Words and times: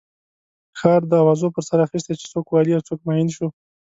ښار 0.79 1.01
د 1.07 1.13
اوازو 1.21 1.47
پر 1.55 1.63
سر 1.69 1.79
اخستی 1.85 2.13
چې 2.19 2.25
څوک 2.33 2.45
والي 2.49 2.71
او 2.75 2.85
څوک 2.87 2.99
معین 3.07 3.29
شو. 3.35 3.47